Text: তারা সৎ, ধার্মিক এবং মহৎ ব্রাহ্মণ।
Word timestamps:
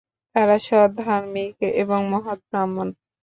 তারা 0.35 0.55
সৎ, 0.59 0.89
ধার্মিক 0.99 1.53
এবং 1.81 1.99
মহৎ 2.13 2.39
ব্রাহ্মণ। 2.47 2.87